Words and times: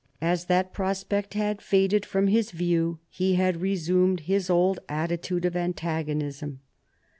As 0.23 0.45
that 0.45 0.73
prospect 0.73 1.35
nad 1.35 1.61
faded 1.61 2.07
from 2.07 2.25
his 2.25 2.49
view, 2.49 2.97
he 3.07 3.35
had 3.35 3.61
re 3.61 3.75
sumed 3.75 4.21
his 4.21 4.49
old 4.49 4.79
attitude 4.89 5.45
of 5.45 5.55
antagonism. 5.55 6.59